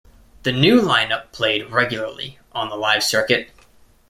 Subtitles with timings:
[0.41, 3.51] The new line-up played regularly on the live circuit.